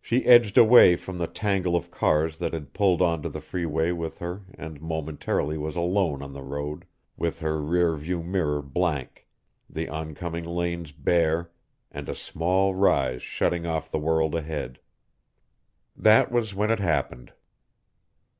She 0.00 0.24
edged 0.26 0.56
away 0.56 0.94
from 0.94 1.18
the 1.18 1.26
tangle 1.26 1.74
of 1.74 1.90
cars 1.90 2.38
that 2.38 2.52
had 2.52 2.72
pulled 2.72 3.02
onto 3.02 3.28
the 3.28 3.40
freeway 3.40 3.90
with 3.90 4.20
her 4.20 4.42
and 4.54 4.80
momentarily 4.80 5.58
was 5.58 5.74
alone 5.74 6.22
on 6.22 6.32
the 6.32 6.42
road, 6.44 6.84
with 7.16 7.40
her 7.40 7.60
rear 7.60 7.96
view 7.96 8.22
mirror 8.22 8.62
blank, 8.62 9.26
the 9.68 9.88
oncoming 9.88 10.44
lanes 10.44 10.92
bare, 10.92 11.50
and 11.90 12.08
a 12.08 12.14
small 12.14 12.76
rise 12.76 13.24
shutting 13.24 13.66
off 13.66 13.90
the 13.90 13.98
world 13.98 14.36
ahead. 14.36 14.78
That 15.96 16.30
was 16.30 16.54
when 16.54 16.70
it 16.70 16.78
happened. 16.78 17.32